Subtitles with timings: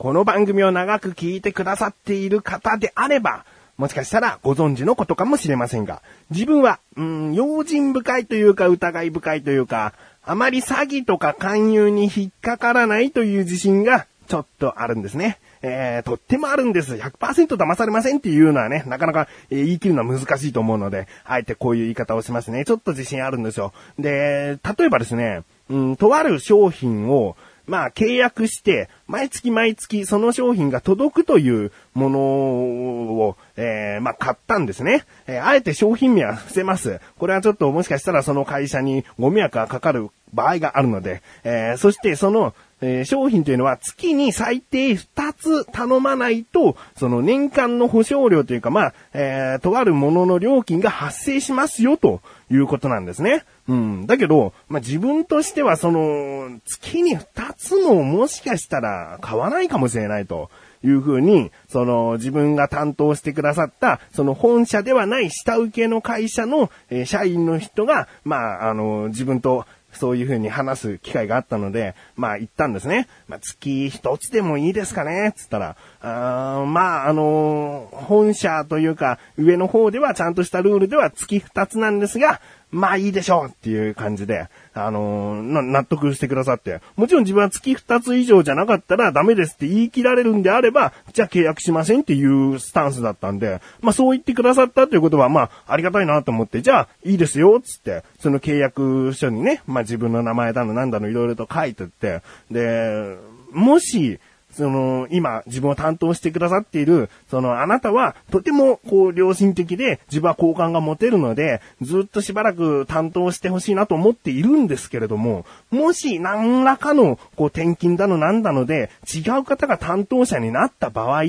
[0.00, 3.44] この番組を長く聞いてくださっている方であれば、
[3.76, 15.38] もしかしたらご存知のことかもしれませんが、自分は、うん、用心深いというか疑い深いというか、あまり詐欺とか勧誘に引っかからないという自信がちょっとあるんですね。
[15.62, 16.94] えー、とってもあるんです。
[16.94, 22.64] 100%騙されませんっていうのはね、なかなか、えー、言い切るのは難しいと思うので、あえてこういう言い方をしますね。
[22.64, 23.72] ちょっと自信あるんですよ。
[23.98, 27.36] で、例えばですね、うん、とある商品を、
[27.68, 35.04] まあ、契約して、毎月毎月その商品が届くというものを、えー、まあ、買ったんですね。
[35.26, 37.00] えー、あえて商品名は伏せます。
[37.18, 53.44] これはちょっともしかしたらその会社にご迷惑がかかる場合があるので、えー、そしてその、えー、商品というのは月に最低2つ頼まないと、その年間の保証料というか、まあ、えー、とあるものの料金が発生しますよということなんですね。
[53.68, 54.06] うん。
[54.06, 60.50] だけど、まあ、自分としてはその、月に2つももしかしたら買わないかもしれないと。
[60.84, 69.66] いうふうに、その自分が担当してくださった、その本社ではない下請けの会社の、えー、社員の人が、まあ、あの、自分と
[69.98, 73.08] そういう風に話す機会があったので、まあ言ったんですね。
[73.26, 86.80] まあ月一つでもいいですかねつったら、あまああのー、本社というか上の方ではちゃんとしたルールでは月二つなんですが、まあいいでしょうっていう感じで、あのー、納得してくださって。
[86.96, 103.16] もちろん自分は月2つ以上じゃなかったらダメですって言い切られるんであれば、じゃあ契約しませんっていうスタンスだったんで、まあそう言ってくださったということは、まあありがたいなと思って、じゃあいいですよ、つって、その契約書にね、まあ自分の名前だのなんだのいろいろと書いてって、で、
[103.52, 104.20] もし、
[104.58, 121.22] その、今、自分を担当してくださっている、その、あなたは、とても、こう、良心的で、自分は好感が持てるので、ずっとしばらく担当してほしいなと思っているんですけれども、もし、何らかの、こう、転勤だのなんだので、違う方が担当者になった場合、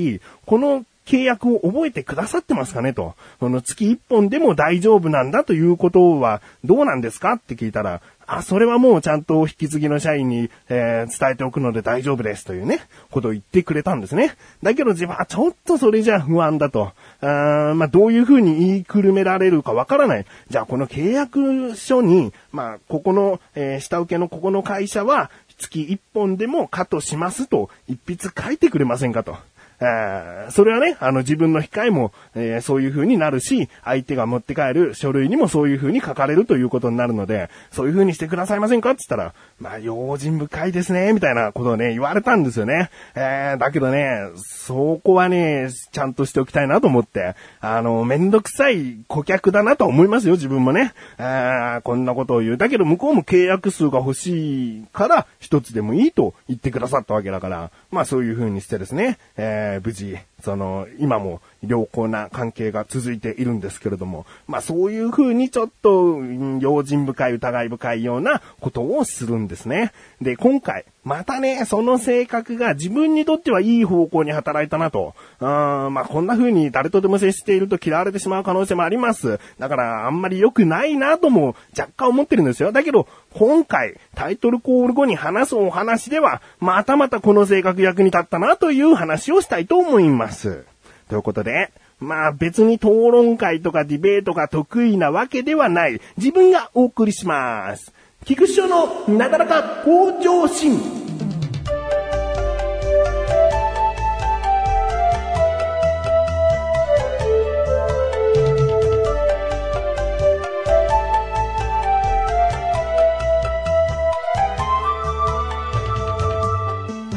[0.44, 3.14] この契約を覚えてくださってますかねと。
[3.38, 8.00] この月1本でも大丈夫なんだということはどうなんですかって聞いたら、
[8.32, 12.80] あ、それはもうちゃんと引き継ぎの社員に、えー、伝えておくので大丈夫ですというね、
[13.10, 14.36] ことを言ってくれたんですね。
[14.62, 16.92] だけど自分はちょっとそれじゃ不安だと。
[17.22, 20.26] あまあ、どういうふうに言いくるめられるかわからない。
[20.48, 29.36] じゃあこの契約書に、まあ、ここの、えー、下請けのここの会社は、月1本でもカットしますと、一筆書いてくれませんかと。
[29.80, 42.90] えそれはね、あの自分の控えも、えー、そういう風になるし、相手が持って帰る書類にもそういう風に書かれるということになるので、そういう風にしてくださいませんかって言ったら、まあ、用心深いですね、みたいなことをね、言われたんですよね。
[43.14, 50.92] えー、だけどね、そこはね、ちゃんとしておきたいなと思って、あの、めんどくさい顧客だなと思いますよ、自分もね。
[51.18, 52.56] えー、こんなことを言う。
[52.56, 66.18] だけど向こうも契約数が欲しいから、一つでもいいと言ってくださったわけだから、まあそういう風にしてですね、えー、無事、その、今も良好な関係が続いているんですけれども、まあそういう風にちょっと、
[66.60, 69.92] 用心深い疑い深いようなことをするんですね。
[70.20, 75.14] で、今回、またね、その性格が自分にとってはいい方向に働いたなと。
[75.40, 79.40] うん、まあこんな風に誰とでも接していると嫌われてしまう可能性もあります。
[79.58, 82.70] だからあんまり良くないなとも若干思ってるんですよ。
[82.70, 90.29] だけど、今回、タイトルコール後に話すお話では、またまたこの性格役に立ったなという話をしたいと思います。
[90.30, 90.64] ます
[91.08, 96.00] ということで、まあ別に討論会とかディベートが得意なわけではない。
[96.16, 97.92] 自分がお送りします。
[98.24, 100.78] 菊師匠のなだらか向上心。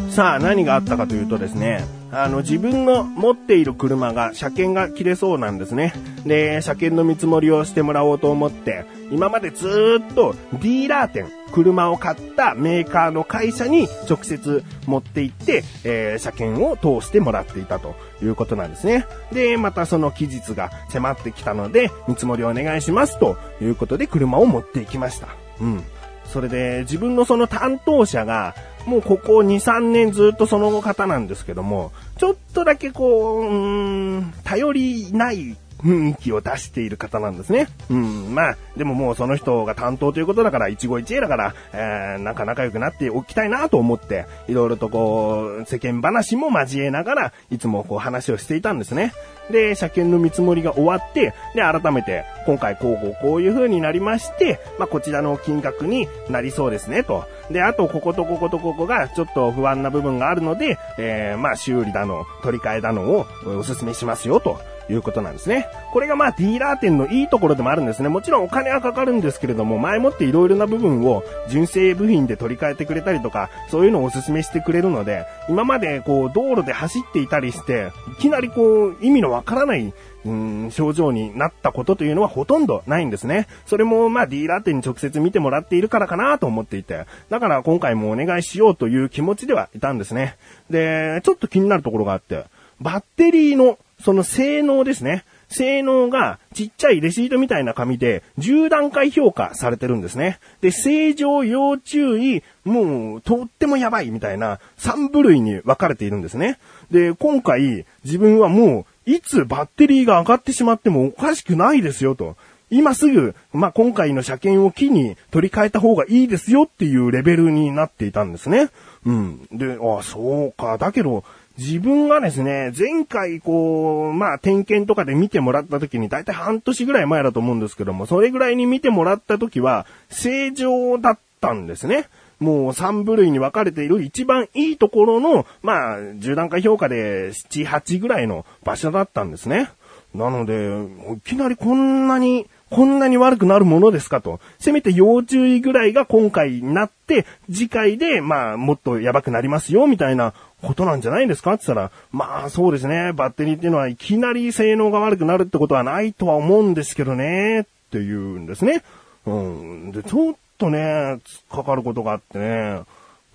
[0.10, 1.84] さあ、何があったかというとですね、
[2.16, 5.94] あの、自分の持っている車が車検が切れそうなんですね。
[6.28, 19.08] で、車検の見積もりをしてもらおうと思って、今までずっとディーラー店、車を買ったメーカーの会社に直接持って行って、えー、車検を通してもらっていたということなんですね。
[19.32, 25.30] で、またその期日が迫ってきたので、見積もりをお願いしますということで車を持っていきました。
[25.60, 25.84] うん。
[26.26, 37.68] それで自分のその担当者がもうここ2、3年ずっとその方なんですけども、ちょっとだけこう、うーん、頼りない雰囲気を出している方なんですね。
[37.90, 49.14] うん、まあ、でももうその人が担当ということだから、一期一会だから、えー、なんか仲良くなっておきたいなと思って、いろいろとこう、世間話も交えながら、いつもこう話をしていたんですね。
[49.52, 57.26] で、車検の見積もりが終わって、で、改めて、今回こうこうこういう風になりまして、まあ、こちらの金額になりそうですね、と。
[57.52, 64.60] で、あと、こことこことここがちょっと不安な部分があるので、えー、まあ、修理だの、取り替えだのをお勧めしますよ、と
[64.90, 65.68] いうことなんですね。
[65.92, 68.10] これがまあディーラー店のいいところでもあるんですね。
[68.10, 79.94] もちろんお金はかかるんですけれども、前もって色々な部分を純正部品で取り替えてくれたりとか、そういうのをお勧めしてくれるので、今までこう道路で走っていたりして、いきなりこう意味のわからない
[80.26, 83.48] うん、症状になったことというのはほとんどないんですね。
[83.66, 90.38] それもまあディーラー店に直接見てもらっているからかなと思っていて、だから今回もお願いしようという気持ちではいたんですね。
[90.70, 92.46] で、ちょっと気になるところがあって、
[92.80, 95.24] バッテリーのその性能ですね。
[95.48, 100.40] 性能がちっちゃいレシートみたいな紙で10段階評価されてるんですね。
[100.62, 106.60] で、正常、要注意、もうとってもやばいみたいな3部類に分かれているんですね。
[106.92, 112.36] で、今回自分はもういつバッテリーが上がってしまってもおかしくないですよと。
[112.70, 118.70] 今すぐ、まあ、今回の車検を機に取り替えた方がいいですよっていうレベルになっていたんですね。
[119.06, 119.48] うん。
[119.52, 120.78] で、ああ、そうか。
[120.80, 121.24] だけど、
[121.58, 132.08] 自分がですね、前回こう、まあ点検とかで見てもらった時に、だいたい半年ぐらい前だと思うんですけども、それぐらいに見てもらった時は、正常だったんですね。
[132.40, 139.70] もう3部類に分かれている一番いいところの、まあ、10段階評価で7、8ぐらいの場所だったんですね。
[140.14, 140.70] なので、
[141.16, 144.40] いきなりこんなに、こんなに悪くなるものですかと。
[144.60, 151.54] せめて要注意ぐらいが今回になって、次回で、まあ、もっとやばくなりますよ、みたいなことなんじゃないんですか？
[151.54, 158.82] って言ったら、まあそうですね、バッテリーっていうのはいきなり性能が悪くなるってことはないとは思うんですけどね、っていうんですね。
[159.26, 159.92] うん。
[159.92, 161.20] で、ちょっとね、
[161.52, 162.82] かかることがあってね、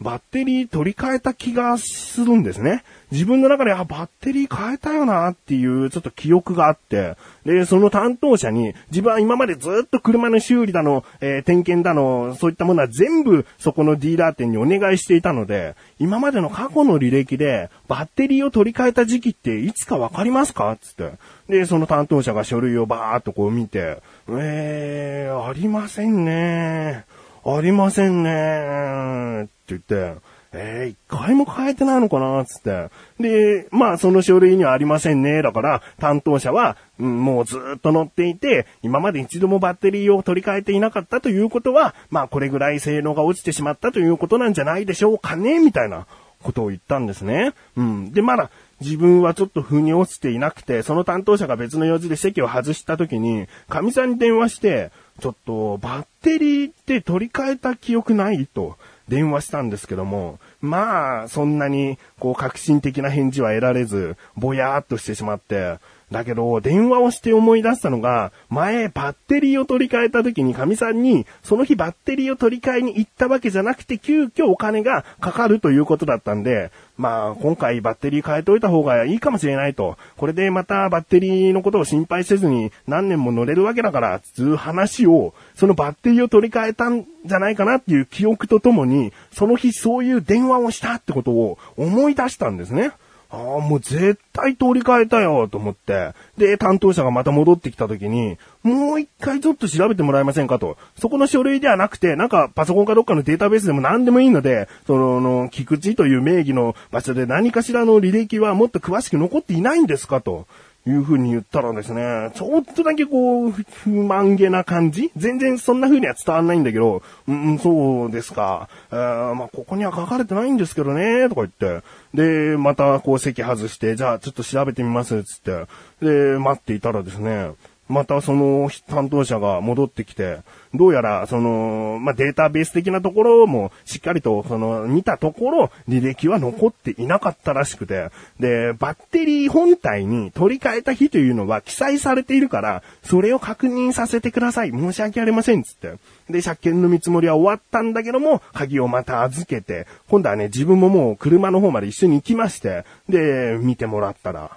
[0.01, 2.85] バッテリー取り替えた気がするんですね。
[3.11, 21.13] 自分の中で、あ、バッテリー変えたよなっていうちょっと記憶があって、で、その担当者に、自分は今までずっと車の修理だの、えー、点検だの、そういったものは全部そこのディーラー店にお願いしていたので、今までの過去の履歴で、バッテリーを取り替えた時期っていつかわかりますかつって。
[21.49, 23.99] で、その担当者が書類をバーっとこう見て、
[24.29, 27.18] えー、ありませんねー
[27.57, 30.21] ありませんねって言って、
[30.53, 32.45] えー、一回も変えてないのかな？
[32.45, 32.91] つって。
[33.21, 35.43] で、まあその書類にはありませんね。
[35.43, 45.59] だから担当者は、うん、もうずっと乗っていて、今まで一度もバッテリーを取り替えていなかったということは、まあこれぐらい性能が落ちてしまったということなんじゃないでしょうかね？
[45.59, 46.07] みたいな
[46.43, 47.53] ことを言ったんですね。
[47.77, 48.13] うん。
[48.13, 48.51] で、まだ
[48.81, 54.91] 自分はちょっと腑に落ちていなくて、その担当者が別の用事で席を外した時に、神さんに電話して、
[55.21, 58.77] ちょっとバッテリーって取り替えた記憶ないと。
[59.09, 65.79] 電話したんですけども、まあ、そんなに、こう、革新的な返事は得られず、ぼやーっとしてしまって、
[66.11, 79.99] だけど、電話をして思い出したのが、前、バッテリーを取り替えた時に神さんに、その日バッテリーを取り替えに行ったわけじゃなくて、急遽お金がかかるということだったんで、まあ、今回バッテリー変えておいた方がいいかもしれないと。
[80.17, 92.93] これでまたバッテリーのことを心配せずに何年も乗れるわけだから、つう話を、そのバッテリーを取り替えたんじゃないかなっていう記憶とともに、その日そういう電話をしたってことを思い出したんですね。
[93.31, 96.13] ああ、もう絶対取り替えたよ、と思って。
[96.39, 100.79] で、担当者がまた戻ってきた時に、もう一回ちょっと調べてもらえませんかと。
[100.99, 110.47] そこの書類ではなくて、なんかパソコンかどっかのデータベースでも何でもいいので、その、の菊池という名義の場所で何かしらの履歴はもっと詳しく残っていないんですかと。
[110.87, 115.11] いう風に言ったらですね、ちょっとだけこう、不満げな感じ？
[115.17, 118.69] 全然そんな風には伝わんないんだけど、うん、そうですか。
[118.91, 121.85] えー、まあ、ここには書かれてないんですけどね、とか言って。
[122.15, 125.67] で、またこう席外して、じゃあちょっと調べてみます、つって。
[126.01, 127.51] で、待っていたらですね、
[127.89, 130.39] またその担当者が戻ってきて、
[130.75, 144.71] どうやらその、まあ、データベース的なところもしっかりとその見たところ履歴は残っていなかったらしくて、で、バッテリー本体に取り替えた日というのは記載されているから、それを確認させてください。
[144.71, 145.63] 申し訳ありません。
[145.63, 145.95] つって。
[146.29, 154.51] で、車検の見積もりは終わったんだけども、鍵をまた預けて、今度はね、自分ももう車の方まで一緒に行きまして、で、見てもらったら、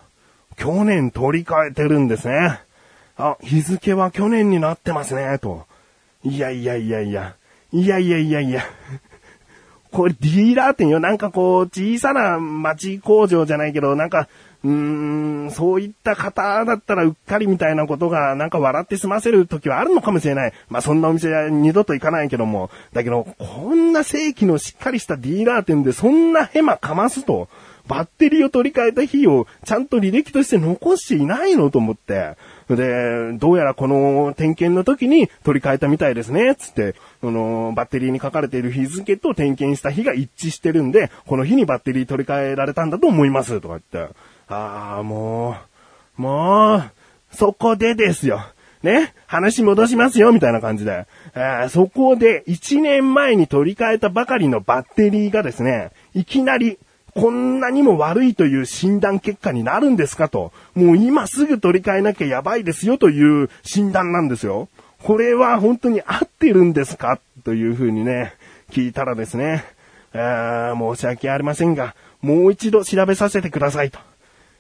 [0.58, 2.60] 去年取り替えてるんですね。
[3.22, 5.66] あ、日付は去年になってますね、と。
[6.24, 7.36] いやいやいやいや。
[7.72, 8.64] いやいやいやいや。
[9.92, 11.00] これディーラー店よ。
[11.00, 14.28] なんかこう、小さな町工場じゃないけど、なんか、
[14.64, 14.72] うー
[15.48, 20.54] ん、そういった方だったらうっかりみたいなことが、なんか笑って済ませる時はあるのかもしれない。
[20.70, 22.70] まあそんなお店は二度と行かないけども。
[22.94, 27.50] だけど、こんな正規のしっかりしたディーラー店でそんなヘマかますと。
[27.88, 32.38] バッテリーを取り替えた日をちゃんと履歴として残していないのと思って。
[32.70, 44.14] で、どうやらこの点検の時に取り替えたみたいですね、つって、その、バッテリーに書かれている日付と点検した日が一致してるんで、この日にバッテリー取り替えられたんだと思います、とか言って。
[44.52, 45.56] ああ、も
[46.18, 46.84] う、もう、
[47.36, 48.42] そこでですよ。
[48.84, 51.06] ね、話戻しますよ、みたいな感じで。
[51.36, 56.80] え、そこで、1年前に取り替えたばかりのバッテリーがですね、いきなり、
[57.14, 60.52] こんなにも悪いという診断結果になるんですかと。
[60.76, 64.70] もう今すぐ取り替えなきゃやばいですよという診断なんですよ。
[65.04, 67.20] これは本当に合ってるんですか？
[67.44, 68.34] というふうにね、
[68.72, 69.66] 聞いたらですね、
[70.14, 74.00] えー、申し訳ありませんが、もう一度調べさせてくださいと。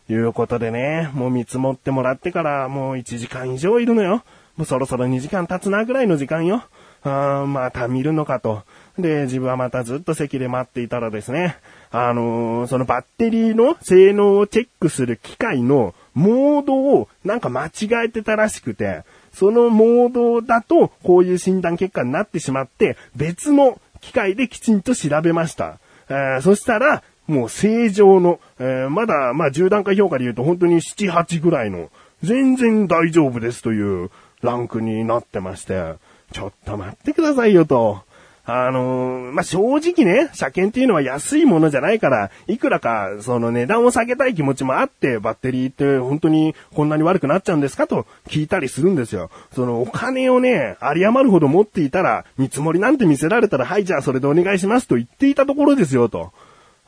[0.09, 4.23] いうことでね、もう見積もってもらってからもう1時間以上いるのよ。
[4.57, 6.63] もうそろそろ2時間経つなぐらいの時間よ。
[7.03, 8.63] あまた見るのかと。
[8.97, 11.57] で、自分はまたずっと席で待っていたらですね、
[11.89, 19.03] あのー、そのバッテリーの性能をチェックする機械のモードをなんか間違えてたらしくて、
[19.33, 25.79] そのモードだとこういう診断結果になってしまって、別の機械できちんと調べました。
[26.09, 31.89] えー、そしたら、もう正常の、えー、まだ、まあ10段階評価で言うと本当に7、8ぐらいの、
[32.23, 34.11] 全然大丈夫ですという
[34.41, 35.95] ランクになってまして、
[36.31, 38.01] ちょっと待ってくださいよと。
[38.43, 49.29] あのー、まあ、正直ね、車検っていうのは安いものじゃないから、いくらか、その値段を下げたい気持ちもあって、バッテリーって本当にこんなに悪くなっちゃうんですかと聞いたりするんですよ。
[49.53, 56.33] そのお金をね、有り余るほど持っていたら、見積もりなんて見せられたら、はい、じゃあそれでお願いしますと言っていたところですよ、と。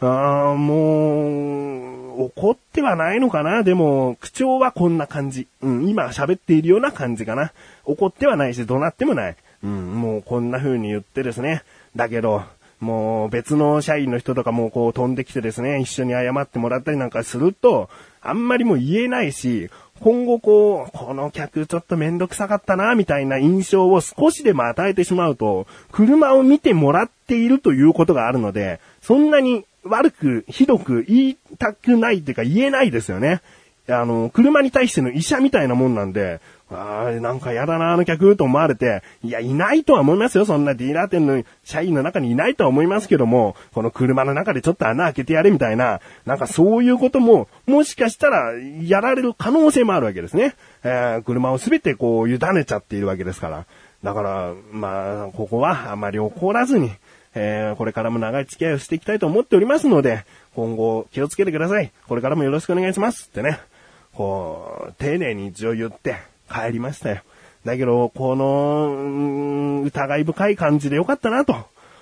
[0.01, 3.63] ああ、もう、怒ってはないのかな？
[3.63, 5.47] でも、口調はこんな感じ。
[5.62, 7.53] うん、今喋っているような感じかな。
[7.85, 9.35] 怒ってはないし、怒鳴ってもない。
[9.63, 11.63] うん、もうこんな風に言ってですね。
[11.95, 12.43] だけど、
[12.79, 17.89] もう別の社員の人とかもこう飛んできてですね、一緒に謝ってもらったりなんかすると、
[18.21, 19.69] あんまりもう言えないし、
[20.01, 33.41] 今後こう、この客ちょっとめんどくさかったな、みたいな印象を少しでも与えてしまうと、車を見てもらっているということがあるので、そんなに悪く、ひどく言いたくないっていうか言えないですよね。
[33.89, 36.39] あの、車に対しての医者みたいなもんなんで、
[36.71, 40.45] ああ、なんかやだな、あの客と思われて、いや、いないとは思いますよ。
[40.45, 50.55] そんなディーラー店の社員の中にいないとは思いますけども、この車の中でちょっと穴開けてやれみたいな、なんかそういうことも、もしかしたら、やられる可能性もあるわけですね。
[50.83, 53.65] えー、車をすべてこう、委ねちゃっているわけですから。
[54.03, 56.91] だから、まあ、ここはあまり怒らずに、
[57.35, 60.25] えー、これからも長い付き合いをしていきたいと思っておりますので、
[60.55, 61.91] 今後気をつけてください。
[62.07, 63.59] これからもよろしくお願いしますってね。
[64.13, 66.17] こう、丁寧に一応言って
[66.51, 67.21] 帰りましたよ。
[67.65, 71.55] だけど、この、疑い深い感じでよかったなと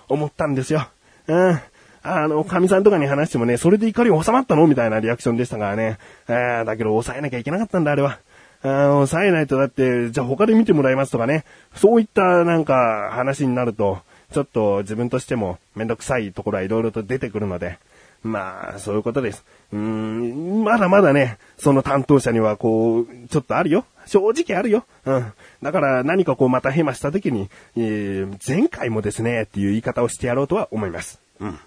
[0.09, 0.87] 思ったんですよ。
[1.27, 1.59] うん。
[2.03, 4.65] あの、神さんとかに話してもね、それで怒り収まったの？
[4.65, 5.99] みたいなリアクションでしたからね。
[6.27, 8.17] あだけど、抑えなきゃいけなかったんだ、あれは。
[8.63, 11.45] あ抑えないとだって、じゃあ他で見てもらいますとかね。
[11.75, 13.99] そういったなんか話になると、
[14.31, 17.77] ちょっと自分としてもめんどくさいところはいろいろと出てくるので、
[18.23, 19.43] まあ、そういうことです。
[19.73, 23.85] うーん、まだまだね、その担当者にはこう、ちょっとあるよ。
[24.05, 24.85] 正直あるよ。
[25.05, 25.33] うん。
[25.61, 31.19] だから何かこうまたヘマした時に、えー、前回もですね、っていう言い方をしてやろうとは思います。
[31.39, 31.59] うん。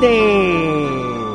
[0.00, 1.30] です。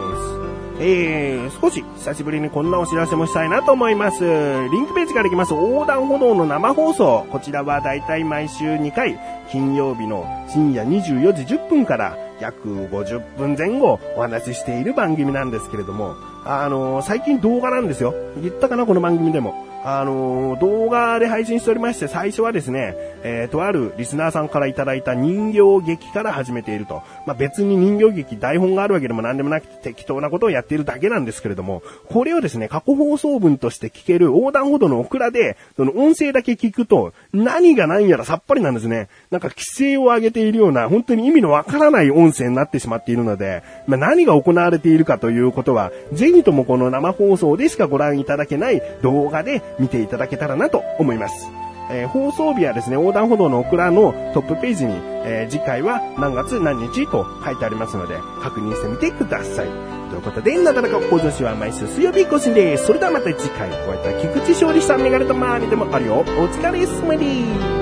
[0.77, 4.23] えー、少し久しぶりにこんなお知らせもしたいなと思います。
[4.23, 7.25] リンクページから行きます横断歩道の生放送。
[7.31, 9.17] こちらはだいたい毎週2回、
[9.49, 18.13] 金曜日の深夜24時10分から約50分前後お話ししている番組なんですけれども、あのー、最近動画なんですよ。
[18.41, 19.65] 言ったかな、この番組でも。
[19.87, 27.03] あのー、動画で配信しておりまして、最初はですね、えー、とあるリスナーさんからいただいた人形劇から始めていると。
[27.27, 39.07] まあ、別に人形劇台本があるわけでも何でもなくて適当なことをやっているだけなんですけれども、これをですね、過去放送文として聞ける横断歩道のオクラで、その音声だけ聞くと、何が何やらさっぱりなんですね。
[39.29, 51.49] なんか規制を上げているような、本当に意味のわからない音声になってしまっているので、まあ、何が行われているかということは、ぜひともこの生放送でしかご覧いただけない動画で見ていただけたらなと思います。
[51.89, 59.67] えー、放送日はですね、横断歩道のオクラのトップページに、えー、次回は何月何日と書いてありますので、確認してみてください。
[60.09, 62.85] ということで、なかなか向上心は毎週水曜日更新です。
[62.85, 66.15] それではまた次回、お会いいた菊池勝利さんメガネと周りでもあるよ。
[66.15, 67.25] お疲れ様で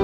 [0.00, 0.03] す。